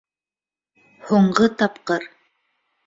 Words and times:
Һуңғы 1.11 1.51
тапҡыр. 1.63 2.13